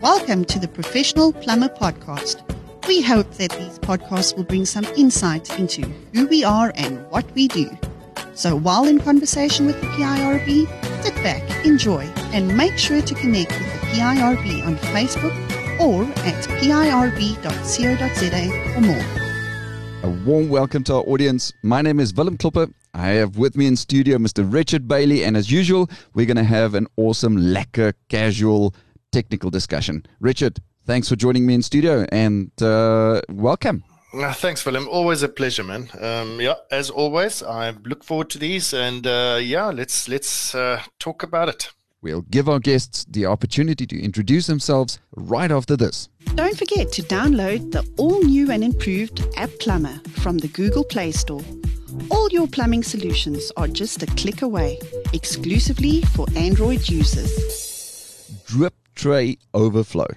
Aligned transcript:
Welcome 0.00 0.46
to 0.46 0.58
the 0.58 0.66
Professional 0.66 1.30
Plumber 1.30 1.68
Podcast. 1.68 2.42
We 2.88 3.02
hope 3.02 3.30
that 3.32 3.50
these 3.50 3.78
podcasts 3.80 4.34
will 4.34 4.44
bring 4.44 4.64
some 4.64 4.86
insight 4.96 5.58
into 5.58 5.82
who 6.14 6.26
we 6.26 6.42
are 6.42 6.72
and 6.74 7.06
what 7.10 7.30
we 7.34 7.48
do. 7.48 7.68
So 8.32 8.56
while 8.56 8.86
in 8.86 8.98
conversation 8.98 9.66
with 9.66 9.78
the 9.78 9.88
PIRB, 9.88 11.02
sit 11.02 11.14
back, 11.16 11.66
enjoy, 11.66 12.04
and 12.32 12.56
make 12.56 12.78
sure 12.78 13.02
to 13.02 13.14
connect 13.14 13.50
with 13.50 13.72
the 13.74 13.88
PIRB 13.88 14.66
on 14.66 14.76
Facebook 14.76 15.36
or 15.78 16.04
at 16.24 16.48
pirb.co.za 16.62 17.52
for 18.72 18.80
more. 18.80 19.04
A 20.02 20.08
warm 20.24 20.48
welcome 20.48 20.82
to 20.84 20.94
our 20.94 21.02
audience. 21.02 21.52
My 21.62 21.82
name 21.82 22.00
is 22.00 22.14
Willem 22.14 22.38
Klopper. 22.38 22.68
I 22.94 23.08
have 23.08 23.36
with 23.36 23.54
me 23.54 23.66
in 23.66 23.76
studio 23.76 24.16
Mr. 24.16 24.50
Richard 24.50 24.88
Bailey, 24.88 25.24
and 25.24 25.36
as 25.36 25.50
usual, 25.52 25.90
we're 26.14 26.24
going 26.24 26.38
to 26.38 26.44
have 26.44 26.74
an 26.74 26.86
awesome, 26.96 27.36
lekker, 27.36 27.92
casual, 28.08 28.74
technical 29.12 29.50
discussion. 29.50 30.04
Richard, 30.20 30.60
thanks 30.86 31.08
for 31.08 31.16
joining 31.16 31.46
me 31.46 31.54
in 31.54 31.62
studio 31.62 32.06
and 32.10 32.50
uh, 32.62 33.20
welcome. 33.28 33.84
Uh, 34.12 34.32
thanks, 34.32 34.66
Willem. 34.66 34.88
Always 34.88 35.22
a 35.22 35.28
pleasure, 35.28 35.62
man. 35.62 35.88
Um, 36.00 36.40
yeah, 36.40 36.54
as 36.70 36.90
always, 36.90 37.44
I 37.44 37.70
look 37.84 38.02
forward 38.02 38.28
to 38.30 38.38
these, 38.38 38.74
and 38.74 39.06
uh, 39.06 39.38
yeah, 39.40 39.66
let's 39.66 40.08
let's 40.08 40.52
uh, 40.52 40.82
talk 40.98 41.22
about 41.22 41.48
it. 41.48 41.70
We'll 42.02 42.22
give 42.22 42.48
our 42.48 42.58
guests 42.58 43.04
the 43.04 43.26
opportunity 43.26 43.86
to 43.86 44.02
introduce 44.02 44.46
themselves 44.46 44.98
right 45.14 45.52
after 45.52 45.76
this. 45.76 46.08
Don't 46.34 46.56
forget 46.56 46.90
to 46.92 47.02
download 47.02 47.72
the 47.72 47.86
all 47.98 48.20
new 48.24 48.50
and 48.50 48.64
improved 48.64 49.22
App 49.36 49.50
Plumber 49.60 50.00
from 50.22 50.38
the 50.38 50.48
Google 50.48 50.82
Play 50.82 51.12
Store. 51.12 51.42
All 52.10 52.28
your 52.30 52.48
plumbing 52.48 52.82
solutions 52.82 53.52
are 53.56 53.68
just 53.68 54.02
a 54.02 54.06
click 54.06 54.42
away, 54.42 54.78
exclusively 55.12 56.02
for 56.02 56.26
Android 56.36 56.88
users. 56.88 57.30
Drip 58.46 58.74
tray 59.00 59.38
overflow 59.54 60.08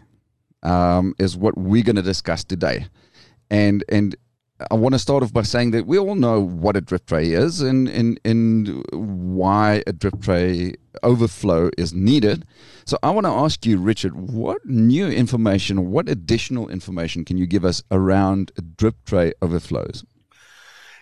um, 0.62 1.16
is 1.18 1.38
what 1.38 1.58
we're 1.58 1.84
going 1.84 1.96
to 1.96 2.02
discuss 2.02 2.44
today. 2.44 2.88
And, 3.50 3.84
and 3.88 4.16
I 4.70 4.76
want 4.76 4.94
to 4.94 5.00
start 5.00 5.24
off 5.24 5.32
by 5.32 5.44
saying 5.44 5.72
that 5.72 5.86
we 5.86 5.98
all 5.98 6.16
know 6.16 6.42
what 6.42 6.76
a 6.76 6.82
drip 6.82 7.06
tray 7.06 7.32
is 7.32 7.62
and, 7.62 7.88
and, 7.88 8.20
and 8.26 8.84
why 8.92 9.84
a 9.88 9.94
drip 9.94 10.22
tray 10.22 10.74
overflow 11.02 11.70
is 11.78 11.94
needed. 11.94 12.46
So 12.86 12.98
I 13.02 13.12
want 13.12 13.26
to 13.26 13.32
ask 13.32 13.66
you, 13.66 13.78
Richard, 13.78 14.16
what 14.16 14.66
new 14.66 15.08
information, 15.08 15.90
what 15.90 16.10
additional 16.10 16.68
information 16.68 17.24
can 17.24 17.38
you 17.38 17.48
give 17.48 17.64
us 17.64 17.84
around 17.90 18.52
drip 18.76 19.06
tray 19.06 19.32
overflows? 19.42 20.04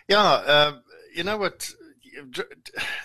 Yeah, 0.07 0.23
uh, 0.23 0.73
you 1.15 1.23
know 1.23 1.37
what? 1.37 1.69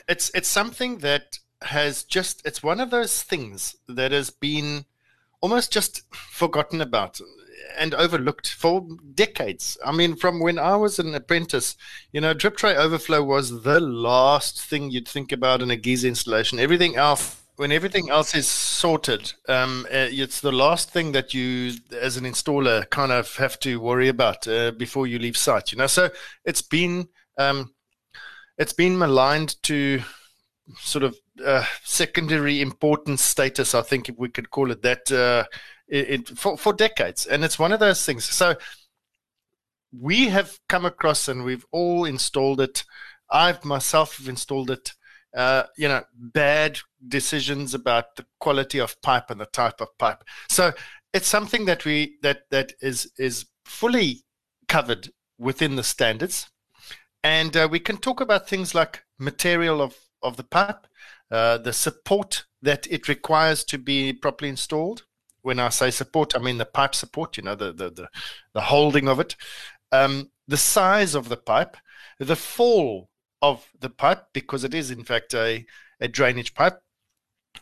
It's 0.08 0.30
it's 0.34 0.48
something 0.48 0.98
that 0.98 1.38
has 1.62 2.04
just 2.04 2.42
it's 2.44 2.62
one 2.62 2.80
of 2.80 2.90
those 2.90 3.22
things 3.22 3.76
that 3.88 4.12
has 4.12 4.30
been 4.30 4.84
almost 5.40 5.72
just 5.72 6.02
forgotten 6.12 6.80
about 6.80 7.20
and 7.78 7.94
overlooked 7.94 8.48
for 8.48 8.86
decades. 9.14 9.76
I 9.84 9.92
mean, 9.92 10.16
from 10.16 10.40
when 10.40 10.58
I 10.58 10.76
was 10.76 10.98
an 10.98 11.14
apprentice, 11.14 11.76
you 12.12 12.20
know, 12.20 12.34
drip 12.34 12.56
tray 12.56 12.76
overflow 12.76 13.22
was 13.22 13.62
the 13.62 13.80
last 13.80 14.62
thing 14.62 14.90
you'd 14.90 15.08
think 15.08 15.32
about 15.32 15.62
in 15.62 15.70
a 15.70 15.76
geyser 15.76 16.08
installation. 16.08 16.58
Everything 16.58 16.96
else, 16.96 17.42
when 17.56 17.72
everything 17.72 18.10
else 18.10 18.34
is 18.34 18.48
sorted, 18.48 19.32
um, 19.48 19.86
uh, 19.90 20.08
it's 20.10 20.40
the 20.40 20.52
last 20.52 20.90
thing 20.90 21.12
that 21.12 21.34
you, 21.34 21.72
as 21.92 22.16
an 22.16 22.24
installer, 22.24 22.88
kind 22.90 23.12
of 23.12 23.36
have 23.36 23.58
to 23.60 23.80
worry 23.80 24.08
about 24.08 24.46
uh, 24.48 24.70
before 24.72 25.06
you 25.06 25.18
leave 25.18 25.36
site. 25.36 25.72
You 25.72 25.78
know, 25.78 25.86
so 25.86 26.10
it's 26.44 26.62
been 26.62 27.08
um, 27.38 27.72
it's 28.58 28.72
been 28.72 28.98
maligned 28.98 29.62
to 29.64 30.02
sort 30.78 31.04
of 31.04 31.16
uh, 31.44 31.64
secondary 31.82 32.60
importance 32.60 33.22
status, 33.22 33.74
I 33.74 33.82
think 33.82 34.10
we 34.16 34.28
could 34.28 34.50
call 34.50 34.70
it 34.70 34.82
that, 34.82 35.10
uh, 35.12 35.44
it, 35.88 36.28
for, 36.28 36.56
for 36.56 36.72
decades. 36.72 37.26
And 37.26 37.44
it's 37.44 37.58
one 37.58 37.72
of 37.72 37.80
those 37.80 38.04
things. 38.04 38.24
So 38.24 38.56
we 39.92 40.28
have 40.28 40.58
come 40.68 40.84
across 40.84 41.28
and 41.28 41.44
we've 41.44 41.66
all 41.72 42.04
installed 42.04 42.60
it. 42.60 42.84
I've 43.30 43.64
myself 43.64 44.18
have 44.18 44.28
installed 44.28 44.70
it. 44.70 44.92
Uh, 45.34 45.64
you 45.76 45.86
know, 45.86 46.02
bad 46.14 46.78
decisions 47.06 47.74
about 47.74 48.16
the 48.16 48.24
quality 48.40 48.78
of 48.78 49.00
pipe 49.02 49.30
and 49.30 49.40
the 49.40 49.46
type 49.46 49.80
of 49.80 49.88
pipe. 49.98 50.24
So 50.48 50.72
it's 51.12 51.28
something 51.28 51.66
that 51.66 51.84
we 51.84 52.16
that 52.22 52.42
that 52.50 52.72
is 52.80 53.10
is 53.18 53.46
fully 53.64 54.24
covered 54.68 55.10
within 55.38 55.76
the 55.76 55.82
standards, 55.82 56.48
and 57.22 57.54
uh, 57.54 57.68
we 57.70 57.80
can 57.80 57.98
talk 57.98 58.20
about 58.20 58.48
things 58.48 58.74
like 58.74 59.04
material 59.18 59.82
of 59.82 59.94
of 60.22 60.36
the 60.36 60.44
pipe, 60.44 60.86
uh, 61.30 61.58
the 61.58 61.72
support 61.72 62.44
that 62.62 62.86
it 62.90 63.08
requires 63.08 63.64
to 63.64 63.78
be 63.78 64.12
properly 64.12 64.48
installed. 64.48 65.04
When 65.42 65.60
I 65.60 65.68
say 65.68 65.90
support, 65.90 66.34
I 66.34 66.38
mean 66.40 66.58
the 66.58 66.64
pipe 66.64 66.94
support, 66.94 67.36
you 67.36 67.44
know, 67.44 67.54
the, 67.54 67.72
the, 67.72 67.90
the, 67.90 68.08
the 68.54 68.60
holding 68.62 69.08
of 69.08 69.20
it, 69.20 69.36
um, 69.92 70.30
the 70.48 70.56
size 70.56 71.14
of 71.14 71.28
the 71.28 71.36
pipe, 71.36 71.76
the 72.18 72.36
fall 72.36 73.10
of 73.42 73.68
the 73.78 73.90
pipe, 73.90 74.26
because 74.32 74.64
it 74.64 74.74
is 74.74 74.90
in 74.90 75.04
fact 75.04 75.34
a, 75.34 75.64
a 76.00 76.08
drainage 76.08 76.54
pipe, 76.54 76.80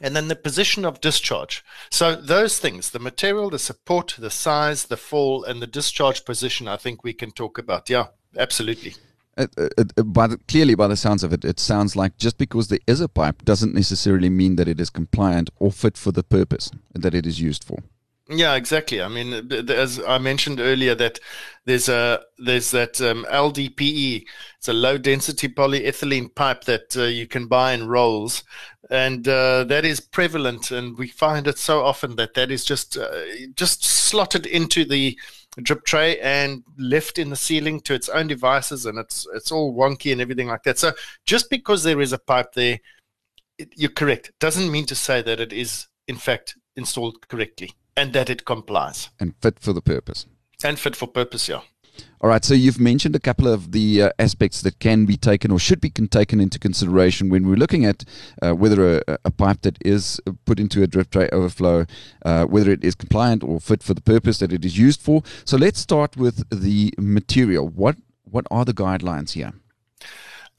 and 0.00 0.16
then 0.16 0.28
the 0.28 0.36
position 0.36 0.84
of 0.84 1.00
discharge. 1.00 1.62
So 1.90 2.16
those 2.16 2.58
things, 2.58 2.90
the 2.90 2.98
material, 2.98 3.50
the 3.50 3.58
support, 3.58 4.14
the 4.18 4.30
size, 4.30 4.86
the 4.86 4.96
fall, 4.96 5.44
and 5.44 5.60
the 5.60 5.66
discharge 5.66 6.24
position, 6.24 6.66
I 6.66 6.76
think 6.76 7.04
we 7.04 7.12
can 7.12 7.30
talk 7.30 7.58
about. 7.58 7.90
Yeah, 7.90 8.06
absolutely. 8.36 8.94
By 9.36 10.26
the, 10.28 10.38
clearly, 10.46 10.74
by 10.74 10.86
the 10.86 10.96
sounds 10.96 11.24
of 11.24 11.32
it, 11.32 11.44
it 11.44 11.58
sounds 11.58 11.96
like 11.96 12.16
just 12.16 12.38
because 12.38 12.68
there 12.68 12.78
is 12.86 13.00
a 13.00 13.08
pipe 13.08 13.44
doesn't 13.44 13.74
necessarily 13.74 14.28
mean 14.28 14.56
that 14.56 14.68
it 14.68 14.80
is 14.80 14.90
compliant 14.90 15.50
or 15.58 15.72
fit 15.72 15.96
for 15.96 16.12
the 16.12 16.22
purpose 16.22 16.70
that 16.94 17.14
it 17.14 17.26
is 17.26 17.40
used 17.40 17.64
for. 17.64 17.78
Yeah, 18.28 18.54
exactly. 18.54 19.02
I 19.02 19.08
mean, 19.08 19.52
as 19.68 20.00
I 20.00 20.16
mentioned 20.16 20.58
earlier, 20.58 20.94
that 20.94 21.20
there's 21.66 21.90
a 21.90 22.22
there's 22.38 22.70
that 22.70 22.98
um, 23.02 23.26
LDPE. 23.30 24.24
It's 24.56 24.68
a 24.68 24.72
low 24.72 24.96
density 24.96 25.48
polyethylene 25.48 26.34
pipe 26.34 26.64
that 26.64 26.96
uh, 26.96 27.02
you 27.02 27.26
can 27.26 27.48
buy 27.48 27.74
in 27.74 27.86
rolls, 27.86 28.42
and 28.90 29.28
uh, 29.28 29.64
that 29.64 29.84
is 29.84 30.00
prevalent. 30.00 30.70
And 30.70 30.96
we 30.96 31.08
find 31.08 31.46
it 31.46 31.58
so 31.58 31.84
often 31.84 32.16
that 32.16 32.32
that 32.32 32.50
is 32.50 32.64
just 32.64 32.96
uh, 32.96 33.10
just 33.56 33.84
slotted 33.84 34.46
into 34.46 34.86
the 34.86 35.18
drip 35.62 35.84
tray 35.84 36.18
and 36.20 36.62
left 36.78 37.18
in 37.18 37.30
the 37.30 37.36
ceiling 37.36 37.80
to 37.82 37.94
its 37.94 38.08
own 38.08 38.26
devices, 38.26 38.86
and 38.86 38.98
it's 38.98 39.26
it's 39.34 39.52
all 39.52 39.74
wonky 39.74 40.12
and 40.12 40.20
everything 40.20 40.48
like 40.48 40.62
that. 40.64 40.78
So 40.78 40.92
just 41.26 41.50
because 41.50 41.82
there 41.82 42.00
is 42.00 42.12
a 42.12 42.18
pipe 42.18 42.52
there, 42.54 42.80
it, 43.58 43.72
you're 43.76 43.90
correct. 43.90 44.32
Doesn't 44.40 44.70
mean 44.70 44.86
to 44.86 44.94
say 44.94 45.22
that 45.22 45.40
it 45.40 45.52
is 45.52 45.86
in 46.08 46.16
fact 46.16 46.56
installed 46.76 47.28
correctly 47.28 47.72
and 47.96 48.12
that 48.12 48.28
it 48.28 48.44
complies 48.44 49.10
and 49.20 49.34
fit 49.40 49.58
for 49.60 49.72
the 49.72 49.82
purpose. 49.82 50.26
And 50.62 50.78
fit 50.78 50.96
for 50.96 51.06
purpose, 51.06 51.48
yeah. 51.48 51.60
All 52.20 52.30
right, 52.30 52.44
so 52.44 52.54
you've 52.54 52.80
mentioned 52.80 53.14
a 53.14 53.20
couple 53.20 53.46
of 53.46 53.72
the 53.72 54.04
uh, 54.04 54.10
aspects 54.18 54.62
that 54.62 54.78
can 54.78 55.04
be 55.04 55.16
taken 55.16 55.50
or 55.50 55.58
should 55.58 55.80
be 55.80 55.90
taken 55.90 56.40
into 56.40 56.58
consideration 56.58 57.28
when 57.28 57.46
we're 57.46 57.56
looking 57.56 57.84
at 57.84 58.04
uh, 58.40 58.54
whether 58.54 58.96
a, 58.96 59.18
a, 59.26 59.30
pipe 59.30 59.60
that 59.60 59.76
is 59.84 60.20
put 60.46 60.58
into 60.58 60.82
a 60.82 60.86
drip 60.86 61.10
tray 61.10 61.28
overflow, 61.32 61.84
uh, 62.24 62.46
whether 62.46 62.70
it 62.70 62.82
is 62.82 62.94
compliant 62.94 63.44
or 63.44 63.60
fit 63.60 63.82
for 63.82 63.92
the 63.92 64.00
purpose 64.00 64.38
that 64.38 64.52
it 64.52 64.64
is 64.64 64.78
used 64.78 65.02
for. 65.02 65.22
So 65.44 65.58
let's 65.58 65.78
start 65.78 66.16
with 66.16 66.48
the 66.48 66.94
material. 66.98 67.68
What 67.68 67.96
what 68.24 68.46
are 68.50 68.64
the 68.64 68.72
guidelines 68.72 69.32
here? 69.32 69.52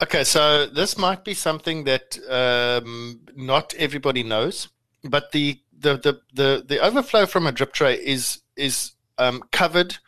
Okay, 0.02 0.24
so 0.24 0.66
this 0.66 0.96
might 0.96 1.24
be 1.24 1.34
something 1.34 1.84
that 1.84 2.18
um, 2.30 3.20
not 3.34 3.74
everybody 3.74 4.22
knows, 4.22 4.68
but 5.02 5.32
the 5.32 5.60
the, 5.78 5.96
the 5.96 6.20
the 6.32 6.64
the 6.66 6.80
overflow 6.80 7.26
from 7.26 7.46
a 7.46 7.52
drip 7.52 7.72
tray 7.72 7.94
is 7.94 8.42
is 8.56 8.92
um, 9.18 9.42
covered 9.50 9.98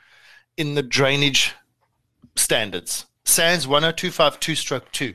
in 0.58 0.74
the 0.74 0.82
drainage 0.82 1.54
standards. 2.36 3.06
SANS 3.24 3.64
10252 3.64 4.54
stroke 4.54 4.90
2. 4.92 5.14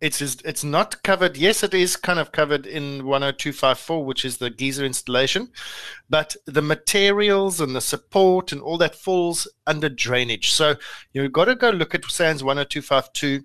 It's, 0.00 0.20
it's 0.20 0.62
not 0.62 1.02
covered. 1.02 1.36
Yes, 1.36 1.62
it 1.62 1.74
is 1.74 1.96
kind 1.96 2.18
of 2.18 2.30
covered 2.30 2.66
in 2.66 2.98
10254, 2.98 4.04
which 4.04 4.24
is 4.24 4.36
the 4.36 4.50
geyser 4.50 4.84
installation, 4.84 5.48
but 6.08 6.36
the 6.44 6.62
materials 6.62 7.60
and 7.60 7.74
the 7.74 7.80
support 7.80 8.52
and 8.52 8.60
all 8.60 8.78
that 8.78 8.94
falls 8.94 9.48
under 9.66 9.88
drainage. 9.88 10.52
So 10.52 10.76
you've 11.12 11.32
got 11.32 11.46
to 11.46 11.56
go 11.56 11.70
look 11.70 11.94
at 11.94 12.04
SANS 12.04 12.42
10252 12.42 13.44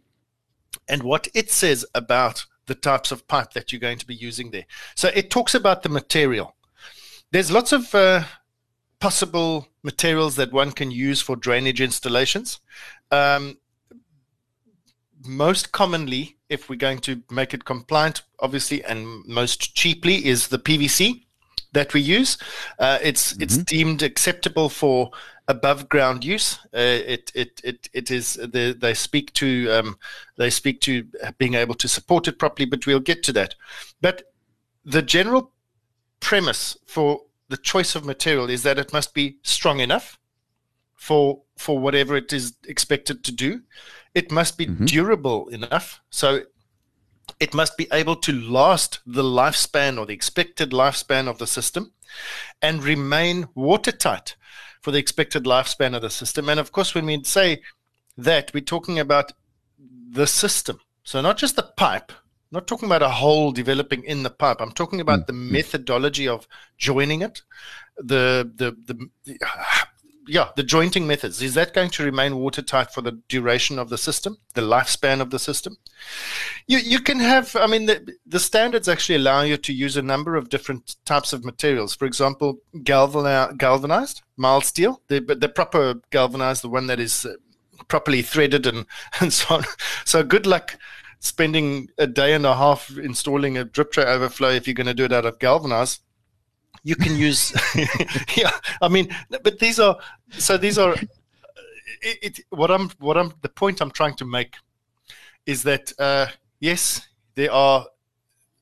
and 0.87 1.03
what 1.03 1.27
it 1.33 1.51
says 1.51 1.85
about 1.95 2.45
the 2.67 2.75
types 2.75 3.11
of 3.11 3.27
pipe 3.27 3.53
that 3.53 3.71
you're 3.71 3.79
going 3.79 3.97
to 3.97 4.07
be 4.07 4.15
using 4.15 4.51
there. 4.51 4.65
So 4.95 5.09
it 5.13 5.31
talks 5.31 5.55
about 5.55 5.83
the 5.83 5.89
material. 5.89 6.55
There's 7.31 7.49
lots 7.49 7.71
of 7.71 7.95
uh, 7.95 8.25
possible 9.01 9.67
materials 9.83 10.37
that 10.37 10.53
one 10.53 10.71
can 10.71 10.91
use 10.91 11.21
for 11.21 11.35
drainage 11.35 11.81
installations. 11.81 12.59
Um, 13.11 13.57
most 15.25 15.71
commonly, 15.71 16.37
if 16.49 16.69
we're 16.69 16.77
going 16.77 16.99
to 16.99 17.21
make 17.29 17.53
it 17.53 17.65
compliant, 17.65 18.21
obviously, 18.39 18.83
and 18.83 19.25
most 19.25 19.75
cheaply, 19.75 20.25
is 20.25 20.47
the 20.47 20.59
PVC 20.59 21.25
that 21.73 21.93
we 21.93 22.01
use. 22.01 22.37
Uh, 22.79 22.99
it's 23.01 23.33
mm-hmm. 23.33 23.43
it's 23.43 23.57
deemed 23.57 24.03
acceptable 24.03 24.69
for 24.69 25.11
above 25.47 25.89
ground 25.89 26.23
use. 26.23 26.59
Uh, 26.73 26.99
it, 27.15 27.31
it 27.35 27.61
it 27.63 27.89
it 27.93 28.11
is 28.11 28.33
they, 28.35 28.73
they 28.73 28.93
speak 28.93 29.33
to 29.33 29.69
um, 29.71 29.97
they 30.37 30.49
speak 30.49 30.81
to 30.81 31.05
being 31.37 31.55
able 31.55 31.75
to 31.75 31.87
support 31.87 32.27
it 32.27 32.39
properly, 32.39 32.65
but 32.65 32.85
we'll 32.85 32.99
get 32.99 33.23
to 33.23 33.33
that. 33.33 33.55
But 34.01 34.33
the 34.85 35.01
general 35.01 35.51
premise 36.19 36.77
for 36.85 37.21
the 37.51 37.57
choice 37.57 37.95
of 37.95 38.05
material 38.05 38.49
is 38.49 38.63
that 38.63 38.79
it 38.79 38.93
must 38.93 39.13
be 39.13 39.37
strong 39.43 39.79
enough 39.81 40.17
for 40.95 41.43
for 41.57 41.77
whatever 41.77 42.15
it 42.15 42.31
is 42.31 42.53
expected 42.65 43.23
to 43.25 43.31
do. 43.31 43.61
It 44.15 44.31
must 44.31 44.57
be 44.57 44.65
mm-hmm. 44.65 44.85
durable 44.85 45.49
enough. 45.49 46.01
So 46.09 46.43
it 47.39 47.53
must 47.53 47.77
be 47.77 47.87
able 47.91 48.15
to 48.15 48.31
last 48.31 48.99
the 49.05 49.23
lifespan 49.23 49.99
or 49.99 50.05
the 50.05 50.13
expected 50.13 50.71
lifespan 50.71 51.27
of 51.27 51.37
the 51.37 51.47
system 51.47 51.93
and 52.61 52.83
remain 52.83 53.47
watertight 53.53 54.35
for 54.81 54.91
the 54.91 54.99
expected 54.99 55.43
lifespan 55.43 55.95
of 55.95 56.01
the 56.01 56.09
system. 56.09 56.49
And 56.49 56.59
of 56.59 56.71
course, 56.71 56.95
when 56.95 57.05
we 57.05 57.23
say 57.23 57.61
that, 58.17 58.51
we're 58.53 58.61
talking 58.61 58.97
about 58.97 59.33
the 60.11 60.27
system. 60.27 60.79
So 61.03 61.21
not 61.21 61.37
just 61.37 61.55
the 61.55 61.71
pipe, 61.77 62.11
not 62.51 62.67
talking 62.67 62.87
about 62.87 63.01
a 63.01 63.09
hole 63.09 63.51
developing 63.51 64.03
in 64.03 64.23
the 64.23 64.29
pipe. 64.29 64.57
I'm 64.59 64.71
talking 64.71 65.01
about 65.01 65.21
mm-hmm. 65.21 65.47
the 65.47 65.53
methodology 65.53 66.27
of 66.27 66.47
joining 66.77 67.21
it, 67.21 67.41
the 67.97 68.51
the 68.55 68.75
the, 68.85 69.09
the 69.25 69.39
yeah, 70.27 70.49
the 70.55 70.63
jointing 70.63 71.07
methods. 71.07 71.41
Is 71.41 71.55
that 71.55 71.73
going 71.73 71.89
to 71.91 72.03
remain 72.03 72.37
watertight 72.37 72.91
for 72.91 73.01
the 73.01 73.19
duration 73.27 73.79
of 73.79 73.89
the 73.89 73.97
system, 73.97 74.37
the 74.53 74.61
lifespan 74.61 75.19
of 75.19 75.29
the 75.29 75.39
system? 75.39 75.77
You 76.67 76.77
you 76.77 76.99
can 76.99 77.19
have. 77.19 77.55
I 77.55 77.67
mean, 77.67 77.85
the 77.85 78.15
the 78.25 78.39
standards 78.39 78.87
actually 78.87 79.15
allow 79.15 79.41
you 79.41 79.57
to 79.57 79.73
use 79.73 79.97
a 79.97 80.01
number 80.01 80.35
of 80.35 80.49
different 80.49 80.95
types 81.05 81.33
of 81.33 81.43
materials. 81.43 81.95
For 81.95 82.05
example, 82.05 82.59
galvanized, 82.83 83.57
galvanized 83.57 84.21
mild 84.37 84.65
steel, 84.65 85.01
the 85.07 85.19
the 85.19 85.49
proper 85.49 85.95
galvanized, 86.11 86.63
the 86.63 86.69
one 86.69 86.87
that 86.87 86.99
is 86.99 87.25
uh, 87.25 87.33
properly 87.87 88.21
threaded 88.21 88.65
and 88.67 88.85
and 89.19 89.33
so 89.33 89.55
on. 89.55 89.63
So 90.05 90.23
good 90.23 90.45
luck 90.45 90.77
spending 91.21 91.87
a 91.99 92.07
day 92.07 92.33
and 92.33 92.47
a 92.47 92.55
half 92.55 92.89
installing 92.97 93.55
a 93.55 93.63
drip 93.63 93.91
tray 93.91 94.03
overflow 94.03 94.49
if 94.49 94.67
you're 94.67 94.73
going 94.73 94.87
to 94.87 94.93
do 94.93 95.05
it 95.05 95.13
out 95.13 95.25
of 95.25 95.37
galvanized 95.37 96.01
you 96.83 96.95
can 96.95 97.15
use 97.27 97.53
yeah 98.35 98.51
i 98.81 98.87
mean 98.87 99.07
but 99.43 99.59
these 99.59 99.79
are 99.79 99.97
so 100.31 100.57
these 100.57 100.79
are 100.79 100.95
it, 102.01 102.17
it, 102.23 102.39
what 102.49 102.71
i'm 102.71 102.89
what 102.99 103.17
i'm 103.17 103.31
the 103.43 103.49
point 103.49 103.81
i'm 103.81 103.91
trying 103.91 104.15
to 104.15 104.25
make 104.25 104.55
is 105.45 105.61
that 105.63 105.93
uh, 105.99 106.25
yes 106.59 107.07
there 107.35 107.51
are 107.51 107.85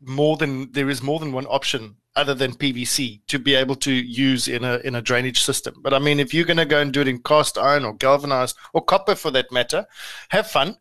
more 0.01 0.35
than 0.35 0.69
there 0.73 0.89
is 0.89 1.01
more 1.01 1.19
than 1.19 1.31
one 1.31 1.45
option 1.45 1.95
other 2.19 2.33
than 2.33 2.51
PVC 2.53 3.21
to 3.27 3.39
be 3.39 3.55
able 3.55 3.75
to 3.77 3.91
use 3.91 4.49
in 4.49 4.65
a 4.65 4.77
in 4.79 4.95
a 4.95 5.01
drainage 5.01 5.41
system. 5.41 5.75
But 5.81 5.93
I 5.93 5.99
mean, 5.99 6.19
if 6.19 6.33
you're 6.33 6.45
going 6.45 6.57
to 6.57 6.65
go 6.65 6.81
and 6.81 6.91
do 6.91 7.01
it 7.01 7.07
in 7.07 7.19
cast 7.19 7.57
iron 7.57 7.85
or 7.85 7.93
galvanized 7.93 8.57
or 8.73 8.83
copper 8.83 9.15
for 9.15 9.31
that 9.31 9.51
matter, 9.51 9.85
have 10.29 10.47
fun. 10.47 10.75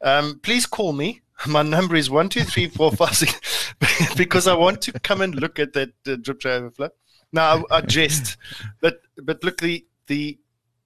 Um, 0.00 0.38
please 0.42 0.64
call 0.64 0.92
me. 0.92 1.22
My 1.46 1.62
number 1.62 1.96
is 1.96 2.08
one 2.08 2.28
two 2.28 2.44
three 2.44 2.68
four 2.68 2.92
five 2.92 3.16
six 3.16 3.74
because 4.16 4.46
I 4.46 4.54
want 4.54 4.80
to 4.82 4.92
come 5.00 5.20
and 5.22 5.34
look 5.34 5.58
at 5.58 5.72
that 5.72 5.90
uh, 6.06 6.16
drip 6.16 6.40
tray 6.40 6.52
overflow. 6.52 6.90
Now 7.32 7.64
I, 7.70 7.78
I 7.78 7.80
jest, 7.80 8.36
but 8.80 9.00
but 9.22 9.42
look 9.42 9.58
the 9.58 9.84
the 10.06 10.38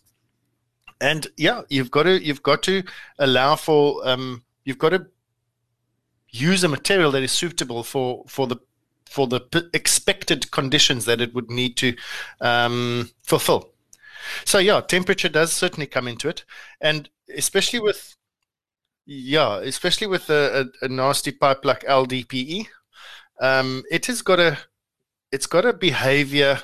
And 1.00 1.28
yeah, 1.36 1.62
you've 1.70 1.92
got 1.92 2.04
to 2.04 2.24
you've 2.24 2.44
got 2.44 2.62
to 2.64 2.84
allow 3.18 3.56
for 3.56 4.08
um, 4.08 4.44
you've 4.66 4.78
got 4.78 4.90
to 4.90 5.08
use 6.30 6.64
a 6.64 6.68
material 6.68 7.12
that 7.12 7.24
is 7.24 7.32
suitable 7.32 7.84
for 7.84 8.24
for 8.28 8.46
the 8.46 8.58
for 9.10 9.28
the 9.28 9.40
p- 9.40 9.68
expected 9.74 10.52
conditions 10.52 11.06
that 11.06 11.20
it 11.20 11.34
would 11.34 11.50
need 11.50 11.76
to 11.78 11.96
um, 12.40 13.10
fulfill. 13.24 13.72
So 14.46 14.60
yeah, 14.60 14.80
temperature 14.82 15.28
does 15.28 15.52
certainly 15.52 15.88
come 15.88 16.08
into 16.08 16.30
it, 16.30 16.46
and 16.80 17.10
especially 17.36 17.80
with 17.80 18.16
yeah, 19.06 19.60
especially 19.60 20.08
with 20.08 20.30
a, 20.30 20.70
a, 20.82 20.86
a 20.86 20.88
nasty 20.88 21.32
pipe 21.32 21.66
like 21.66 21.84
LDPE, 21.86 22.68
um, 23.40 23.84
it 23.92 24.06
has 24.06 24.22
got 24.22 24.40
a 24.40 24.58
it's 25.32 25.48
got 25.48 25.66
a 25.66 25.74
behavior 25.74 26.60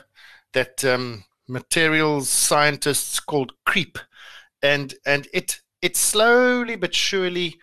that 0.53 0.83
um, 0.85 1.23
materials 1.47 2.29
scientists 2.29 3.19
called 3.19 3.53
creep, 3.65 3.97
and 4.61 4.93
and 5.05 5.27
it 5.33 5.61
it 5.81 5.95
slowly 5.97 6.75
but 6.75 6.93
surely 6.93 7.59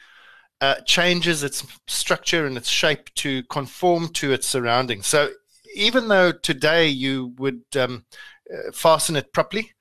uh, 0.61 0.77
changes 0.87 1.43
its 1.43 1.67
structure 1.87 2.47
and 2.47 2.57
its 2.57 2.69
shape 2.69 3.13
to 3.15 3.43
conform 3.45 4.09
to 4.09 4.33
its 4.33 4.47
surroundings. 4.47 5.07
So 5.07 5.31
even 5.75 6.09
though 6.09 6.33
today 6.33 6.89
you 6.89 7.35
would 7.39 7.63
um, 7.77 8.07
uh, 8.53 8.73
fasten 8.73 9.17
it 9.17 9.33
properly, 9.33 9.73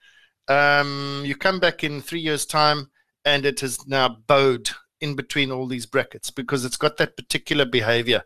um, 0.48 1.24
you 1.26 1.36
come 1.36 1.60
back 1.60 1.84
in 1.84 2.02
three 2.02 2.20
years' 2.20 2.46
time 2.46 2.90
and 3.26 3.46
it 3.46 3.62
has 3.62 3.88
now 3.88 4.18
bowed 4.28 4.72
in 5.04 5.16
between 5.16 5.52
all 5.52 5.68
these 5.68 5.86
brackets 5.86 6.32
because 6.32 6.64
it's 6.64 6.78
got 6.78 6.98
that 6.98 7.18
particular 7.18 7.66
behavior. 7.66 8.24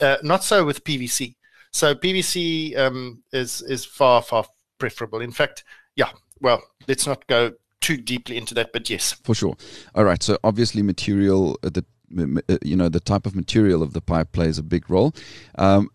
Uh, 0.00 0.16
not 0.22 0.42
so 0.42 0.64
with 0.64 0.82
PVC. 0.82 1.36
So 1.72 1.94
PVC 1.94 2.76
um, 2.76 3.22
is 3.32 3.62
is 3.62 3.84
far 3.84 4.22
far 4.22 4.44
preferable. 4.78 5.20
In 5.20 5.32
fact, 5.32 5.64
yeah. 5.94 6.10
Well, 6.40 6.62
let's 6.86 7.06
not 7.06 7.26
go 7.28 7.52
too 7.80 7.96
deeply 7.96 8.36
into 8.36 8.52
that, 8.54 8.72
but 8.72 8.90
yes, 8.90 9.12
for 9.24 9.34
sure. 9.34 9.56
All 9.94 10.04
right. 10.04 10.22
So 10.22 10.38
obviously, 10.42 10.82
material 10.82 11.58
uh, 11.62 11.70
the 11.70 11.84
uh, 12.18 12.58
you 12.62 12.76
know 12.76 12.88
the 12.88 13.00
type 13.00 13.26
of 13.26 13.34
material 13.34 13.82
of 13.82 13.92
the 13.92 14.00
pipe 14.00 14.32
plays 14.32 14.58
a 14.58 14.62
big 14.62 14.90
role. 14.90 15.14
Um, 15.56 15.90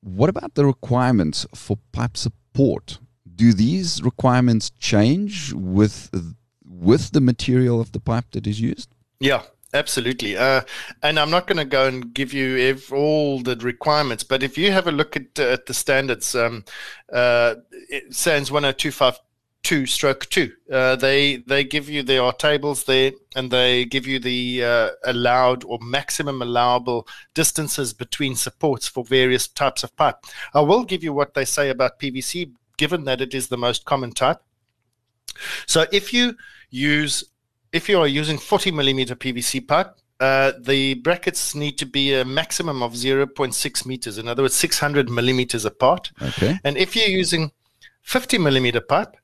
what 0.00 0.28
about 0.28 0.54
the 0.54 0.66
requirements 0.66 1.46
for 1.54 1.78
pipe 1.92 2.16
support? 2.16 2.98
Do 3.34 3.52
these 3.52 4.02
requirements 4.02 4.70
change 4.78 5.52
with 5.52 6.10
with 6.64 7.12
the 7.12 7.20
material 7.20 7.80
of 7.80 7.92
the 7.92 8.00
pipe 8.00 8.26
that 8.32 8.46
is 8.46 8.60
used? 8.60 8.88
Yeah, 9.20 9.42
Absolutely. 9.74 10.36
Uh, 10.36 10.62
and 11.02 11.18
I'm 11.18 11.30
not 11.30 11.46
going 11.46 11.58
to 11.58 11.64
go 11.64 11.86
and 11.86 12.14
give 12.14 12.32
you 12.32 12.56
ev- 12.56 12.92
all 12.92 13.40
the 13.40 13.56
requirements, 13.56 14.24
but 14.24 14.42
if 14.42 14.56
you 14.56 14.72
have 14.72 14.86
a 14.86 14.92
look 14.92 15.14
at, 15.14 15.38
uh, 15.38 15.42
at 15.42 15.66
the 15.66 15.74
standards, 15.74 16.34
um, 16.34 16.64
uh, 17.12 17.56
SANS 18.10 18.48
10252 18.48 19.22
two 19.62 19.86
stroke 19.86 20.26
two. 20.30 20.52
Uh, 20.72 20.96
they 20.96 21.36
they 21.36 21.64
give 21.64 21.88
you 21.88 22.02
there 22.02 22.22
are 22.22 22.32
tables 22.32 22.84
there, 22.84 23.12
and 23.36 23.50
they 23.50 23.84
give 23.84 24.06
you 24.06 24.18
the 24.18 24.64
uh, 24.64 24.90
allowed 25.04 25.64
or 25.64 25.78
maximum 25.82 26.40
allowable 26.40 27.06
distances 27.34 27.92
between 27.92 28.34
supports 28.34 28.88
for 28.88 29.04
various 29.04 29.46
types 29.48 29.82
of 29.82 29.94
pipe. 29.96 30.16
I 30.54 30.60
will 30.60 30.84
give 30.84 31.04
you 31.04 31.12
what 31.12 31.34
they 31.34 31.44
say 31.44 31.70
about 31.70 31.98
PVC, 31.98 32.52
given 32.76 33.04
that 33.04 33.20
it 33.20 33.34
is 33.34 33.48
the 33.48 33.58
most 33.58 33.84
common 33.84 34.12
type. 34.12 34.38
So 35.66 35.86
if 35.92 36.12
you 36.12 36.36
use 36.70 37.24
if 37.72 37.88
you 37.88 37.98
are 38.00 38.06
using 38.06 38.38
40 38.38 38.70
millimeter 38.72 39.14
PVC 39.14 39.66
pipe, 39.66 39.96
uh, 40.20 40.52
the 40.58 40.94
brackets 40.94 41.54
need 41.54 41.78
to 41.78 41.86
be 41.86 42.14
a 42.14 42.24
maximum 42.24 42.82
of 42.82 42.94
0.6 42.94 43.86
meters. 43.86 44.18
In 44.18 44.26
other 44.26 44.42
words, 44.42 44.54
600 44.54 45.08
millimeters 45.08 45.64
apart. 45.64 46.10
Okay. 46.20 46.58
And 46.64 46.76
if 46.76 46.96
you're 46.96 47.06
using 47.06 47.52
50 48.02 48.38
millimeter 48.38 48.80
pipe, 48.80 49.16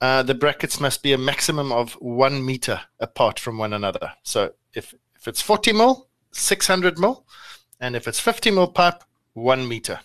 uh, 0.00 0.22
the 0.22 0.34
brackets 0.34 0.80
must 0.80 1.02
be 1.02 1.12
a 1.12 1.18
maximum 1.18 1.70
of 1.70 1.92
one 1.94 2.44
meter 2.44 2.80
apart 2.98 3.38
from 3.38 3.58
one 3.58 3.72
another. 3.72 4.14
So 4.22 4.54
if, 4.74 4.94
if 5.16 5.28
it's 5.28 5.42
40 5.42 5.72
mil, 5.72 6.08
600 6.32 6.98
mil, 6.98 7.24
and 7.78 7.94
if 7.94 8.08
it's 8.08 8.18
50 8.18 8.50
mil 8.50 8.68
pipe, 8.68 9.04
one 9.34 9.68
meter. 9.68 10.00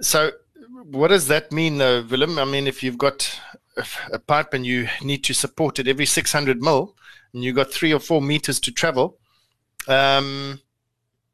So 0.00 0.30
what 0.84 1.08
does 1.08 1.26
that 1.28 1.52
mean, 1.52 1.78
though, 1.78 2.02
Willem? 2.02 2.38
I 2.38 2.44
mean, 2.44 2.66
if 2.66 2.82
you've 2.82 2.98
got 2.98 3.38
a 4.12 4.18
pipe 4.18 4.54
and 4.54 4.66
you 4.66 4.88
need 5.02 5.24
to 5.24 5.34
support 5.34 5.78
it 5.78 5.88
every 5.88 6.06
600 6.06 6.60
mil, 6.60 6.96
and 7.32 7.44
you've 7.44 7.56
got 7.56 7.72
three 7.72 7.92
or 7.92 8.00
four 8.00 8.20
meters 8.20 8.60
to 8.60 8.72
travel, 8.72 9.18
um, 9.88 10.60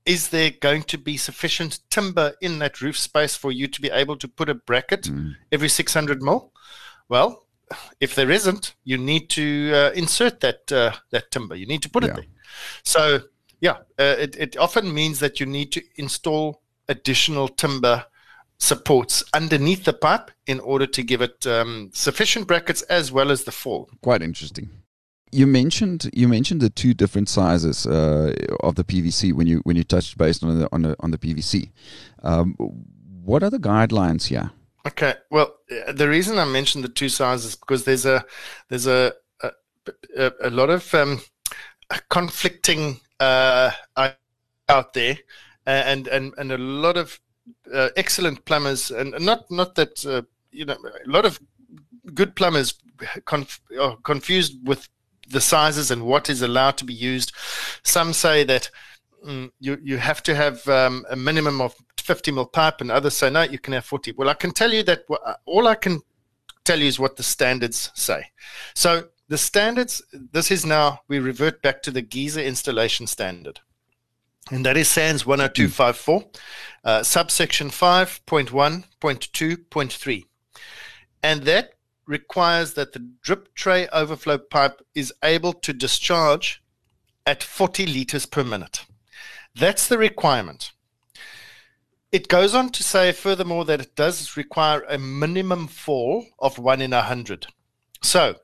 is 0.05 0.29
there 0.29 0.50
going 0.61 0.85
to 0.85 0.99
be 0.99 1.17
sufficient 1.17 1.81
timber 1.91 2.35
in 2.41 2.59
that 2.61 2.81
roof 2.81 2.97
space 2.97 3.37
for 3.37 3.50
you 3.50 3.67
to 3.67 3.81
be 3.81 3.91
able 3.91 4.17
to 4.17 4.29
put 4.29 4.49
a 4.49 4.55
bracket 4.55 5.03
mm. 5.03 5.35
every 5.50 5.69
600 5.69 6.23
mil? 6.23 6.53
Well, 7.09 7.47
if 8.00 8.15
there 8.15 8.31
isn't, 8.31 8.75
you 8.85 8.99
need 8.99 9.29
to 9.31 9.73
uh, 9.75 9.91
insert 9.93 10.41
that 10.41 10.71
uh, 10.71 10.93
that 11.11 11.31
timber. 11.33 11.57
You 11.57 11.67
need 11.67 11.83
to 11.83 11.91
put 11.91 12.05
yeah. 12.05 12.11
it 12.11 12.15
there. 12.15 12.25
So, 12.85 13.21
yeah, 13.61 13.79
uh, 13.99 14.17
it, 14.19 14.37
it 14.37 14.57
often 14.57 14.95
means 14.95 15.19
that 15.19 15.41
you 15.41 15.47
need 15.47 15.73
to 15.73 15.83
install 15.97 16.62
additional 16.88 17.49
timber 17.49 18.05
supports 18.58 19.22
underneath 19.34 19.84
the 19.84 19.92
pipe 19.92 20.30
in 20.46 20.60
order 20.60 20.86
to 20.86 21.02
give 21.02 21.20
it 21.20 21.46
um, 21.46 21.90
sufficient 21.92 22.46
brackets 22.46 22.82
as 22.82 23.12
well 23.12 23.30
as 23.30 23.44
the 23.44 23.52
fall. 23.52 23.88
Quite 24.02 24.22
interesting. 24.22 24.70
You 25.32 25.46
mentioned 25.46 26.08
you 26.14 26.28
mentioned 26.28 26.60
the 26.60 26.70
two 26.70 26.94
different 26.94 27.28
sizes 27.28 27.86
uh, 27.86 28.32
of 28.60 28.76
the 28.76 28.84
PVC 28.84 29.32
when 29.32 29.46
you 29.46 29.60
when 29.64 29.76
you 29.76 29.84
touched 29.84 30.16
based 30.16 30.42
on 30.44 30.58
the 30.58 30.68
on 30.72 30.82
the 30.82 30.96
on 31.00 31.10
the 31.10 31.18
PVC. 31.18 31.70
Um, 32.22 32.54
what 33.25 33.42
are 33.42 33.50
the 33.50 33.58
guidelines 33.58 34.28
here? 34.28 34.52
Okay, 34.86 35.14
well, 35.30 35.56
uh, 35.70 35.92
the 35.92 36.08
reason 36.08 36.38
I 36.38 36.44
mentioned 36.44 36.84
the 36.84 36.88
two 36.88 37.08
sizes 37.08 37.50
is 37.50 37.56
because 37.56 37.84
there's 37.84 38.06
a 38.06 38.25
there's 38.68 38.86
a 38.86 39.14
a, 39.42 39.50
a, 40.16 40.32
a 40.44 40.50
lot 40.50 40.70
of 40.70 40.94
um, 40.94 41.20
conflicting 42.08 43.00
uh, 43.18 43.72
out 44.68 44.92
there, 44.94 45.18
and 45.66 46.06
and 46.06 46.34
and 46.38 46.52
a 46.52 46.58
lot 46.58 46.96
of 46.96 47.18
uh, 47.73 47.88
excellent 47.97 48.45
plumbers, 48.45 48.91
and 48.91 49.15
not 49.21 49.50
not 49.50 49.75
that 49.75 50.05
uh, 50.07 50.23
you 50.50 50.65
know 50.65 50.76
a 51.05 51.09
lot 51.09 51.25
of 51.25 51.41
good 52.15 52.37
plumbers 52.37 52.75
conf- 53.25 53.61
are 53.81 53.97
confused 53.97 54.67
with 54.67 54.88
the 55.29 55.41
sizes 55.41 55.91
and 55.91 56.07
what 56.07 56.31
is 56.31 56.43
allowed 56.43 56.76
to 56.79 56.85
be 56.85 56.95
used. 56.95 57.33
Some 57.83 58.12
say 58.12 58.45
that 58.45 58.71
mm, 59.26 59.50
you 59.61 59.79
you 59.83 59.99
have 59.99 60.23
to 60.25 60.35
have 60.35 60.67
um, 60.69 61.05
a 61.11 61.17
minimum 61.17 61.61
of 61.61 61.75
50 61.99 62.31
mil 62.33 62.47
pipe, 62.47 62.81
and 62.81 62.91
others 62.91 63.17
say 63.17 63.31
no, 63.31 63.43
you 63.43 63.59
can 63.59 63.73
have 63.75 63.85
40. 63.85 64.12
Well, 64.12 64.29
I 64.29 64.35
can 64.35 64.53
tell 64.53 64.73
you 64.73 64.83
that 64.85 65.05
uh, 65.11 65.35
all 65.45 65.67
I 65.67 65.75
can 65.75 66.00
tell 66.65 66.79
you 66.79 66.87
is 66.87 66.99
what 66.99 67.17
the 67.17 67.23
standards 67.23 67.91
say. 67.95 68.26
So 68.75 69.09
the 69.29 69.38
standards. 69.38 70.03
This 70.12 70.50
is 70.50 70.65
now 70.65 71.00
we 71.09 71.19
revert 71.19 71.62
back 71.62 71.83
to 71.83 71.91
the 71.91 72.03
geyser 72.03 72.41
installation 72.41 73.07
standard 73.07 73.61
and 74.50 74.65
that 74.65 74.76
is 74.76 74.88
SANS 74.88 75.25
10254, 75.25 76.25
uh, 76.85 77.03
subsection 77.03 77.71
5.1.2.3. 77.71 80.25
And 81.23 81.43
that 81.43 81.75
requires 82.07 82.75
that 82.75 82.93
the 82.93 83.09
drip 83.23 83.55
tray 83.55 83.88
overflow 83.88 84.37
pipe 84.38 84.81
is 84.95 85.12
able 85.25 85.53
to 85.53 85.73
discharge 85.73 86.62
at 87.26 87.43
40 87.43 87.87
liters 87.87 88.26
per 88.26 88.45
minute. 88.45 88.87
That's 89.55 89.88
the 89.88 89.99
requirement. 89.99 90.71
It 92.12 92.29
goes 92.29 92.55
on 92.55 92.71
to 92.71 92.85
say, 92.85 93.11
furthermore, 93.11 93.65
that 93.65 93.81
it 93.81 93.97
does 93.97 94.37
require 94.37 94.85
a 94.88 94.97
minimum 94.97 95.67
fall 95.67 96.26
of 96.38 96.59
1 96.59 96.81
in 96.81 96.93
a 96.93 96.99
100. 96.99 97.49
So 98.03 98.37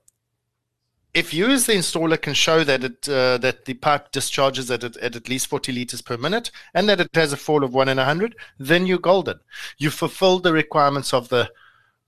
if 1.15 1.35
you 1.35 1.49
as 1.49 1.67
the 1.67 1.75
installer 1.75 2.21
can 2.21 2.35
show 2.35 2.65
that 2.65 2.85
it 2.85 3.09
uh, 3.09 3.37
that 3.39 3.65
the 3.67 3.75
pipe 3.75 4.11
discharges 4.13 4.71
at, 4.71 4.83
at 4.83 4.97
at 4.97 5.29
least 5.29 5.47
40 5.47 5.73
liters 5.73 6.01
per 6.01 6.17
minute 6.17 6.51
and 6.73 6.89
that 6.89 7.01
it 7.01 7.11
has 7.15 7.33
a 7.33 7.37
fall 7.37 7.65
of 7.65 7.75
one 7.75 7.89
in 7.89 7.99
a 7.99 8.05
hundred, 8.05 8.35
then 8.59 8.87
you're 8.87 8.99
golden. 8.99 9.41
You've 9.79 9.95
fulfilled 9.95 10.43
the 10.43 10.53
requirements 10.53 11.13
of 11.13 11.29
the 11.29 11.51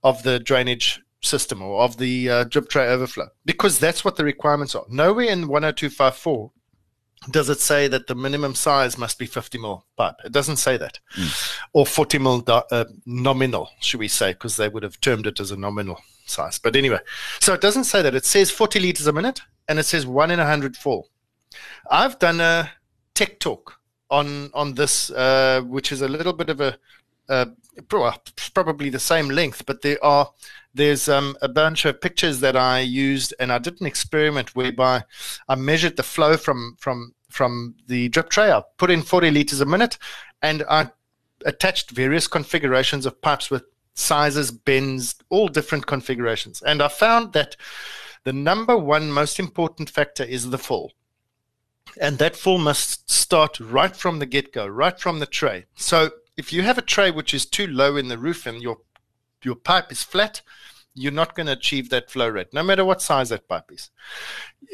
of 0.03 0.23
the 0.23 0.39
drainage 0.39 1.01
system 1.21 1.61
or 1.61 1.81
of 1.81 1.97
the 1.97 2.29
uh, 2.29 2.43
drip 2.45 2.69
tray 2.69 2.87
overflow 2.87 3.27
because 3.45 3.79
that's 3.79 4.03
what 4.03 4.15
the 4.15 4.25
requirements 4.25 4.75
are. 4.75 4.85
Nowhere 4.89 5.25
in 5.25 5.47
10254 5.47 6.51
does 7.31 7.49
it 7.49 7.59
say 7.59 7.87
that 7.87 8.07
the 8.07 8.15
minimum 8.15 8.55
size 8.55 8.97
must 8.97 9.17
be 9.17 9.25
50 9.25 9.57
mil 9.57 9.85
pipe. 9.97 10.15
It 10.23 10.31
doesn't 10.31 10.57
say 10.57 10.77
that. 10.77 10.99
Mm. 11.17 11.57
Or 11.73 11.85
40 11.85 12.19
mil 12.19 12.43
uh, 12.47 12.85
nominal, 13.05 13.69
should 13.79 13.99
we 13.99 14.07
say, 14.07 14.33
because 14.33 14.57
they 14.57 14.69
would 14.69 14.83
have 14.83 14.99
termed 15.01 15.27
it 15.27 15.39
as 15.39 15.51
a 15.51 15.57
nominal 15.57 15.99
size. 16.25 16.59
But 16.59 16.75
anyway, 16.75 16.99
so 17.39 17.53
it 17.53 17.61
doesn't 17.61 17.85
say 17.85 18.01
that. 18.01 18.15
It 18.15 18.25
says 18.25 18.51
40 18.51 18.79
liters 18.79 19.07
a 19.07 19.13
minute 19.13 19.41
and 19.67 19.79
it 19.79 19.83
says 19.83 20.05
one 20.05 20.31
in 20.31 20.39
a 20.39 20.45
hundred 20.45 20.77
fall. 20.77 21.09
I've 21.89 22.19
done 22.19 22.41
a 22.41 22.71
tech 23.13 23.39
talk 23.39 23.79
on 24.09 24.51
on 24.53 24.75
this, 24.75 25.09
uh, 25.11 25.61
which 25.65 25.91
is 25.91 26.01
a 26.01 26.07
little 26.07 26.33
bit 26.33 26.49
of 26.49 26.61
a 26.61 26.77
uh, 27.29 27.45
probably 28.53 28.89
the 28.89 28.99
same 28.99 29.29
length, 29.29 29.65
but 29.65 29.81
there 29.81 30.03
are 30.03 30.31
there's 30.73 31.07
um, 31.07 31.37
a 31.41 31.47
bunch 31.47 31.85
of 31.85 32.01
pictures 32.01 32.41
that 32.41 32.55
I 32.55 32.79
used, 32.79 33.33
and 33.39 33.51
I 33.51 33.57
did 33.57 33.79
an 33.79 33.87
experiment 33.87 34.55
whereby 34.55 35.03
I 35.47 35.55
measured 35.55 35.97
the 35.97 36.03
flow 36.03 36.37
from 36.37 36.75
from 36.79 37.14
from 37.35 37.75
the 37.87 38.07
drip 38.09 38.29
tray. 38.29 38.49
I 38.51 38.63
put 38.77 38.89
in 38.89 39.01
40 39.01 39.29
liters 39.29 39.59
a 39.59 39.65
minute, 39.65 39.97
and 40.41 40.63
I 40.69 40.89
attached 41.45 41.91
various 41.91 42.27
configurations 42.27 43.05
of 43.05 43.21
pipes 43.21 43.51
with 43.51 43.65
sizes, 43.93 44.51
bends, 44.51 45.15
all 45.29 45.49
different 45.49 45.85
configurations. 45.85 46.61
And 46.61 46.81
I 46.81 46.87
found 46.87 47.33
that 47.33 47.57
the 48.23 48.33
number 48.33 48.77
one 48.77 49.11
most 49.11 49.39
important 49.39 49.89
factor 49.89 50.23
is 50.23 50.49
the 50.49 50.57
fall. 50.57 50.93
And 51.99 52.17
that 52.17 52.35
fall 52.35 52.57
must 52.57 53.09
start 53.11 53.59
right 53.59 53.95
from 53.95 54.19
the 54.19 54.25
get 54.25 54.51
go, 54.53 54.65
right 54.65 54.99
from 54.99 55.19
the 55.19 55.25
tray. 55.25 55.65
So 55.75 56.11
if 56.37 56.51
you 56.51 56.61
have 56.63 56.77
a 56.77 56.81
tray 56.81 57.11
which 57.11 57.33
is 57.33 57.45
too 57.45 57.67
low 57.67 57.97
in 57.97 58.07
the 58.07 58.17
roof 58.17 58.45
and 58.45 58.61
your 58.61 58.77
your 59.43 59.55
pipe 59.55 59.91
is 59.91 60.01
flat, 60.01 60.41
you're 60.95 61.11
not 61.11 61.35
going 61.35 61.45
to 61.45 61.53
achieve 61.53 61.89
that 61.89 62.09
flow 62.09 62.27
rate, 62.27 62.51
no 62.51 62.63
matter 62.63 62.83
what 62.83 63.01
size 63.01 63.29
that 63.29 63.47
pipe 63.47 63.71
is. 63.71 63.91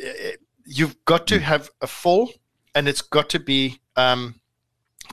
Eh, 0.02 0.32
you've 0.66 1.04
got 1.06 1.28
to 1.28 1.38
hmm. 1.38 1.44
have 1.44 1.70
a 1.82 1.88
fall, 1.88 2.32
and 2.76 2.88
it's 2.88 3.02
got 3.02 3.30
to 3.30 3.40
be 3.40 3.80
um, 3.96 4.36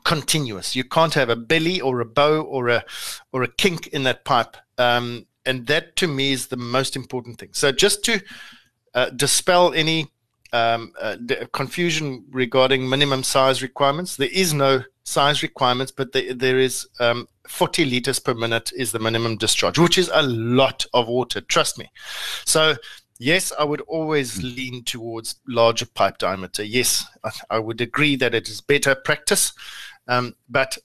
continuous. 0.05 0.77
You 0.77 0.85
can't 0.85 1.15
have 1.15 1.29
a 1.29 1.37
belly 1.37 1.81
or 1.81 2.01
a 2.01 2.05
bow 2.05 2.43
or 2.43 2.69
a 2.69 2.85
or 3.33 3.43
a 3.43 3.49
kink 3.49 3.89
in 3.89 4.05
that 4.05 4.25
pipe. 4.25 4.57
Um, 4.77 5.27
and 5.45 5.67
that 5.67 5.97
to 5.97 6.07
me 6.07 6.33
is 6.33 6.49
the 6.49 6.57
most 6.57 6.95
important 6.95 7.39
thing. 7.39 7.51
So 7.53 7.73
just 7.73 8.05
to 8.05 8.21
uh, 8.95 9.11
dispel 9.11 9.73
any 9.73 10.09
um, 10.53 10.93
uh, 11.01 11.17
confusion 11.53 12.25
regarding 12.31 12.89
minimum 12.89 13.23
size 13.23 13.63
requirements, 13.63 14.17
there 14.17 14.29
is 14.33 14.53
no 14.53 14.83
size 15.05 15.43
requirements, 15.43 15.91
but 15.91 16.13
there, 16.13 16.35
there 16.35 16.59
is 16.59 16.87
um, 17.01 17.27
40 17.47 17.87
liters 17.87 18.19
per 18.19 18.35
minute 18.35 18.71
is 18.77 18.93
the 18.93 18.99
minimum 18.99 19.37
discharge, 19.37 19.79
which 19.79 19.97
is 19.99 20.11
a 20.13 20.23
lot 20.23 20.85
of 20.93 21.09
water. 21.09 21.41
Trust 21.41 21.79
me. 21.79 21.91
So 22.45 22.77
yes, 23.19 23.53
I 23.59 23.65
would 23.65 23.81
always 23.83 24.43
lean 24.43 24.85
towards 24.85 25.37
larger 25.47 25.87
pipe 25.87 26.19
diameter. 26.19 26.65
Yes, 26.65 27.05
I, 27.51 27.59
would 27.59 27.81
agree 27.81 28.17
that 28.17 28.35
it 28.35 28.49
is 28.49 28.61
better 28.61 28.95
practice. 28.95 29.53
Um, 30.07 30.35
but 30.49 30.79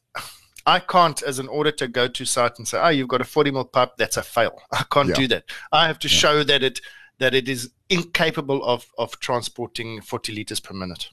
I 0.66 0.80
can't, 0.80 1.22
as 1.24 1.40
an 1.40 1.48
auditor, 1.48 1.88
go 1.88 2.08
to 2.08 2.26
site 2.26 2.58
and 2.58 2.68
say, 2.68 2.80
"Oh, 2.80 2.90
you've 2.90 3.08
got 3.08 3.22
a 3.22 3.26
40 3.26 3.52
mil 3.52 3.66
pipe. 3.66 3.92
That's 3.98 4.18
a 4.18 4.24
fail." 4.24 4.60
I 4.72 4.84
can't 4.92 5.10
yeah. 5.10 5.16
do 5.16 5.28
that. 5.28 5.46
I 5.72 5.88
have 5.88 6.00
to 6.00 6.08
yeah. 6.08 6.18
show 6.18 6.44
that 6.44 6.64
it 6.64 6.82
that 7.20 7.34
it 7.34 7.48
is 7.48 7.72
incapable 7.90 8.64
of 8.64 8.88
of 8.98 9.20
transporting 9.20 10.02
40 10.02 10.34
liters 10.34 10.60
per 10.60 10.74
minute. 10.74 11.10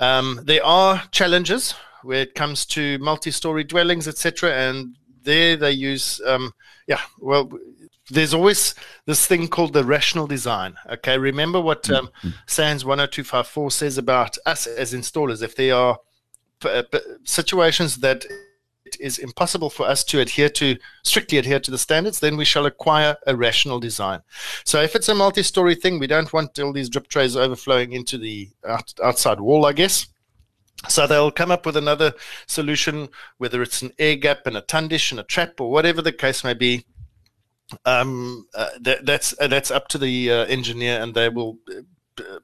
Um, 0.00 0.40
there 0.44 0.64
are 0.64 1.02
challenges 1.10 1.74
where 2.02 2.22
it 2.22 2.34
comes 2.34 2.66
to 2.66 2.98
multi-story 2.98 3.64
dwellings, 3.64 4.08
etc., 4.08 4.52
and 4.52 4.96
there 5.22 5.56
they 5.56 5.72
use, 5.72 6.20
um, 6.26 6.52
yeah, 6.86 7.00
well, 7.18 7.50
there's 8.10 8.34
always 8.34 8.74
this 9.06 9.26
thing 9.26 9.48
called 9.48 9.72
the 9.72 9.84
rational 9.84 10.26
design. 10.26 10.76
Okay, 10.90 11.16
remember 11.18 11.60
what 11.60 11.88
um, 11.90 12.08
mm-hmm. 12.08 12.30
SANS 12.46 12.82
10254 12.82 13.70
says 13.70 13.98
about 13.98 14.36
us 14.44 14.66
as 14.66 14.92
installers. 14.92 15.42
If 15.42 15.56
there 15.56 15.74
are 15.74 15.98
p- 16.60 16.82
p- 16.92 17.00
situations 17.24 17.96
that 17.96 18.26
is 18.96 19.18
impossible 19.18 19.70
for 19.70 19.86
us 19.86 20.04
to 20.04 20.20
adhere 20.20 20.48
to 20.50 20.76
strictly 21.02 21.38
adhere 21.38 21.60
to 21.60 21.70
the 21.70 21.78
standards, 21.78 22.20
then 22.20 22.36
we 22.36 22.44
shall 22.44 22.66
acquire 22.66 23.16
a 23.26 23.36
rational 23.36 23.80
design. 23.80 24.20
So 24.64 24.80
if 24.80 24.94
it's 24.94 25.08
a 25.08 25.14
multi-story 25.14 25.74
thing, 25.74 25.98
we 25.98 26.06
don't 26.06 26.32
want 26.32 26.58
all 26.58 26.72
these 26.72 26.88
drip 26.88 27.08
trays 27.08 27.36
overflowing 27.36 27.92
into 27.92 28.18
the 28.18 28.50
out, 28.66 28.92
outside 29.02 29.40
wall, 29.40 29.66
I 29.66 29.72
guess. 29.72 30.06
So 30.88 31.06
they'll 31.06 31.30
come 31.30 31.50
up 31.50 31.64
with 31.66 31.76
another 31.76 32.12
solution, 32.46 33.08
whether 33.38 33.62
it's 33.62 33.82
an 33.82 33.92
air 33.98 34.16
gap 34.16 34.46
and 34.46 34.56
a 34.56 34.62
tundish 34.62 35.10
and 35.10 35.20
a 35.20 35.24
trap 35.24 35.60
or 35.60 35.70
whatever 35.70 36.02
the 36.02 36.12
case 36.12 36.44
may 36.44 36.54
be. 36.54 36.84
Um, 37.86 38.46
uh, 38.54 38.68
that, 38.80 39.06
that's 39.06 39.34
uh, 39.40 39.48
that's 39.48 39.70
up 39.70 39.88
to 39.88 39.98
the 39.98 40.30
uh, 40.30 40.44
engineer, 40.46 41.00
and 41.00 41.14
they 41.14 41.30
will 41.30 41.58
uh, 42.18 42.38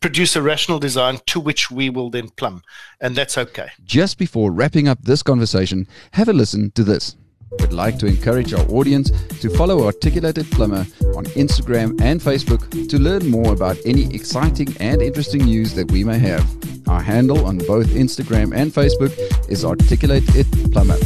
produce 0.00 0.36
a 0.36 0.42
rational 0.42 0.78
design 0.78 1.20
to 1.26 1.40
which 1.40 1.70
we 1.70 1.90
will 1.90 2.10
then 2.10 2.28
plumb, 2.30 2.62
and 3.00 3.16
that's 3.16 3.36
okay. 3.36 3.68
Just 3.84 4.18
before 4.18 4.50
wrapping 4.50 4.88
up 4.88 5.02
this 5.02 5.22
conversation, 5.22 5.86
have 6.12 6.28
a 6.28 6.32
listen 6.32 6.70
to 6.72 6.84
this. 6.84 7.16
We'd 7.58 7.72
like 7.72 7.98
to 7.98 8.06
encourage 8.06 8.54
our 8.54 8.64
audience 8.70 9.10
to 9.40 9.50
follow 9.50 9.84
Articulated 9.84 10.48
Plumber 10.52 10.86
on 11.16 11.24
Instagram 11.34 12.00
and 12.00 12.20
Facebook 12.20 12.88
to 12.88 12.98
learn 12.98 13.28
more 13.28 13.52
about 13.52 13.76
any 13.84 14.14
exciting 14.14 14.68
and 14.78 15.02
interesting 15.02 15.44
news 15.44 15.74
that 15.74 15.90
we 15.90 16.04
may 16.04 16.18
have. 16.18 16.46
Our 16.88 17.02
handle 17.02 17.44
on 17.44 17.58
both 17.58 17.88
Instagram 17.88 18.54
and 18.54 18.72
Facebook 18.72 19.12
is 19.50 19.64
Articulated 19.64 20.46
Plumber. 20.70 20.96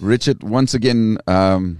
Richard, 0.00 0.42
once 0.42 0.72
again, 0.72 1.18
um, 1.26 1.78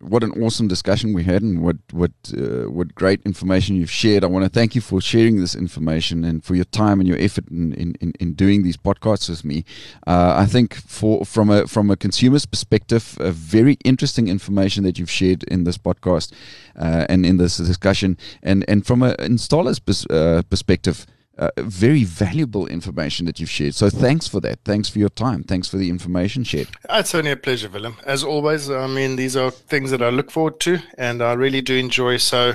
what 0.00 0.22
an 0.22 0.32
awesome 0.42 0.66
discussion 0.66 1.12
we 1.12 1.24
had, 1.24 1.42
and 1.42 1.62
what 1.62 1.76
what 1.92 2.12
uh, 2.36 2.70
what 2.70 2.94
great 2.94 3.20
information 3.24 3.76
you've 3.76 3.90
shared. 3.90 4.24
I 4.24 4.28
want 4.28 4.44
to 4.44 4.50
thank 4.50 4.74
you 4.74 4.80
for 4.80 5.00
sharing 5.00 5.40
this 5.40 5.54
information 5.54 6.24
and 6.24 6.42
for 6.42 6.54
your 6.54 6.64
time 6.64 7.00
and 7.00 7.08
your 7.08 7.18
effort 7.18 7.48
in 7.48 7.72
in, 7.74 8.12
in 8.18 8.32
doing 8.34 8.62
these 8.62 8.76
podcasts 8.76 9.28
with 9.28 9.44
me. 9.44 9.64
Uh, 10.06 10.34
I 10.36 10.46
think 10.46 10.74
for 10.74 11.24
from 11.24 11.50
a 11.50 11.66
from 11.66 11.90
a 11.90 11.96
consumer's 11.96 12.46
perspective, 12.46 13.16
a 13.20 13.30
very 13.30 13.76
interesting 13.84 14.28
information 14.28 14.84
that 14.84 14.98
you've 14.98 15.10
shared 15.10 15.42
in 15.44 15.64
this 15.64 15.78
podcast 15.78 16.32
uh, 16.76 17.06
and 17.08 17.26
in 17.26 17.36
this 17.36 17.58
discussion, 17.58 18.16
and 18.42 18.64
and 18.68 18.86
from 18.86 19.02
an 19.02 19.14
installer's 19.18 19.78
pers- 19.78 20.06
uh, 20.06 20.42
perspective 20.48 21.06
uh, 21.40 21.50
very 21.56 22.04
valuable 22.04 22.66
information 22.66 23.26
that 23.26 23.40
you've 23.40 23.50
shared. 23.50 23.74
So 23.74 23.88
thanks 23.88 24.28
for 24.28 24.40
that. 24.40 24.60
Thanks 24.64 24.88
for 24.88 24.98
your 24.98 25.08
time. 25.08 25.42
Thanks 25.42 25.68
for 25.68 25.78
the 25.78 25.88
information 25.88 26.44
shared. 26.44 26.68
It's 26.88 27.14
only 27.14 27.30
a 27.30 27.36
pleasure, 27.36 27.68
Willem. 27.68 27.96
As 28.04 28.22
always, 28.22 28.70
I 28.70 28.86
mean, 28.86 29.16
these 29.16 29.36
are 29.36 29.50
things 29.50 29.90
that 29.90 30.02
I 30.02 30.10
look 30.10 30.30
forward 30.30 30.60
to 30.60 30.78
and 30.98 31.22
I 31.22 31.32
really 31.32 31.62
do 31.62 31.74
enjoy. 31.76 32.18
So, 32.18 32.54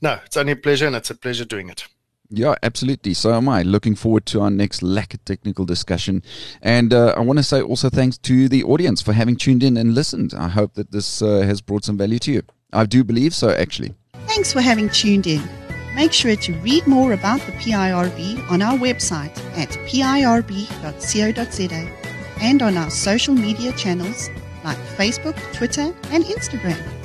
no, 0.00 0.18
it's 0.24 0.36
only 0.36 0.52
a 0.52 0.56
pleasure 0.56 0.86
and 0.86 0.96
it's 0.96 1.10
a 1.10 1.14
pleasure 1.14 1.44
doing 1.44 1.68
it. 1.68 1.86
Yeah, 2.30 2.54
absolutely. 2.62 3.12
So 3.12 3.34
am 3.34 3.50
I. 3.50 3.62
Looking 3.62 3.94
forward 3.94 4.24
to 4.26 4.40
our 4.40 4.50
next 4.50 4.82
lack 4.82 5.12
of 5.12 5.22
technical 5.26 5.66
discussion. 5.66 6.22
And 6.62 6.94
uh, 6.94 7.14
I 7.14 7.20
want 7.20 7.38
to 7.38 7.42
say 7.42 7.60
also 7.60 7.90
thanks 7.90 8.16
to 8.18 8.48
the 8.48 8.64
audience 8.64 9.02
for 9.02 9.12
having 9.12 9.36
tuned 9.36 9.62
in 9.62 9.76
and 9.76 9.94
listened. 9.94 10.32
I 10.32 10.48
hope 10.48 10.72
that 10.74 10.90
this 10.92 11.20
uh, 11.20 11.40
has 11.40 11.60
brought 11.60 11.84
some 11.84 11.98
value 11.98 12.18
to 12.20 12.32
you. 12.32 12.42
I 12.72 12.86
do 12.86 13.04
believe 13.04 13.34
so, 13.34 13.50
actually. 13.50 13.94
Thanks 14.28 14.50
for 14.50 14.62
having 14.62 14.88
tuned 14.88 15.26
in. 15.26 15.46
Make 15.94 16.12
sure 16.12 16.36
to 16.36 16.54
read 16.54 16.86
more 16.86 17.12
about 17.12 17.40
the 17.40 17.52
PIRB 17.52 18.50
on 18.50 18.62
our 18.62 18.78
website 18.78 19.36
at 19.58 19.68
pirb.co.za 19.86 21.88
and 22.40 22.62
on 22.62 22.76
our 22.76 22.90
social 22.90 23.34
media 23.34 23.72
channels 23.72 24.30
like 24.64 24.78
Facebook, 24.96 25.36
Twitter, 25.52 25.92
and 26.10 26.24
Instagram. 26.24 27.01